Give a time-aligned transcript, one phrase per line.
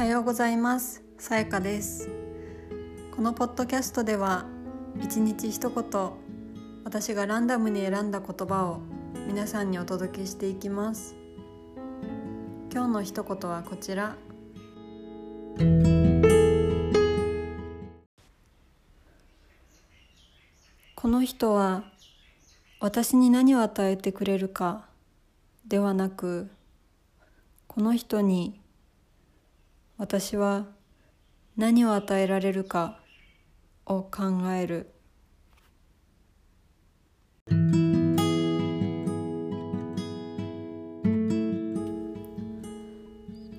[0.00, 1.02] はようございます。
[1.18, 2.08] さやかです。
[3.14, 4.46] このポッドキャストでは
[4.98, 6.10] 一日一言
[6.84, 8.80] 私がランダムに選んだ言葉を
[9.26, 11.14] 皆さんにお届けしていきます。
[12.72, 14.16] 今日の一言はこちら。
[20.94, 21.84] この人は
[22.80, 24.86] 私に何を与えてくれるか
[25.68, 26.48] ではなく
[27.66, 28.62] この人に
[30.00, 30.64] 私は
[31.58, 33.00] 何を与えられるか
[33.84, 34.94] を考える。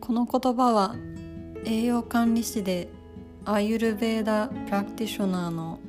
[0.00, 0.96] この言葉は
[1.66, 2.88] 栄養管理士で
[3.44, 5.80] アユルベーダ・プラクティショナーの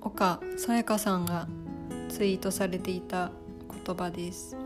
[0.00, 1.46] 岡さやかさんが
[2.08, 3.30] ツイートされていた
[3.84, 4.56] 言葉です。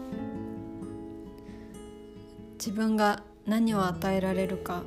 [2.57, 4.83] 自分が何を与えられるか。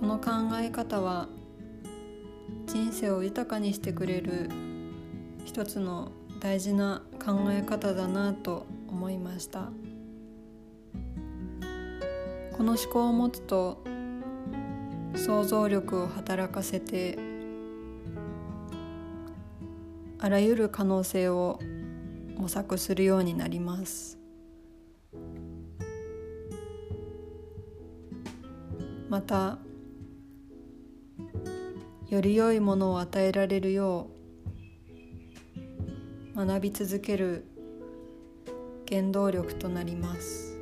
[0.00, 1.28] この考え方は
[2.66, 4.48] 人生を豊かにしてくれる
[5.44, 9.70] 一つの大事な考え方だなと思いました。
[12.56, 13.82] この思考を持つと
[15.14, 17.18] 想像力を働かせて
[20.18, 21.60] あらゆる可能性を
[22.36, 24.17] 模索するようになります。
[29.08, 29.58] また
[32.08, 34.10] より良いものを与えられるよ
[36.36, 37.44] う学び続ける
[38.88, 40.56] 原動力となります。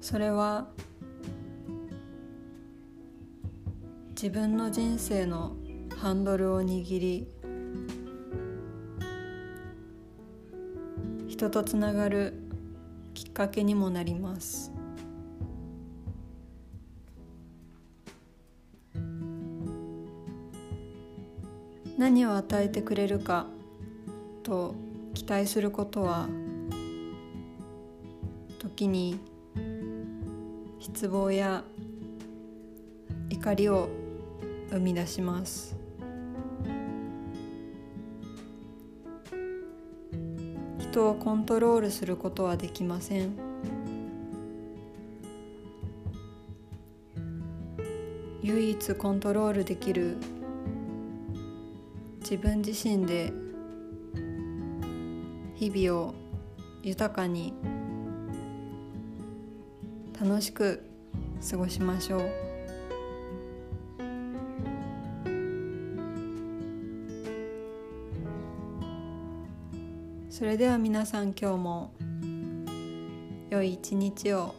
[0.00, 0.68] それは
[4.10, 5.56] 自分の人生の
[5.96, 7.28] ハンドルを握り
[11.40, 12.34] 人とつながる
[13.14, 14.70] きっかけにもなります。
[21.96, 23.46] 何を与えてくれるか
[24.42, 24.74] と
[25.14, 26.28] 期待することは
[28.58, 29.18] 時に
[30.78, 31.64] 失望や
[33.30, 33.88] 怒りを
[34.68, 35.79] 生み出します。
[40.90, 43.36] 人をコントロールすることはできません
[48.42, 50.16] 唯一コントロールできる
[52.22, 53.32] 自分自身で
[55.54, 56.14] 日々を
[56.82, 57.54] 豊かに
[60.20, 60.84] 楽しく
[61.48, 62.49] 過ごしましょう。
[70.30, 71.92] それでは皆さん今日も
[73.50, 74.54] 良い一日を。